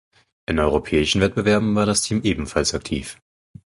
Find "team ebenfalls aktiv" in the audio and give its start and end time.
2.01-3.19